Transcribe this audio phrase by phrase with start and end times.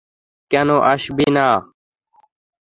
[0.51, 1.47] কেন আসবি না?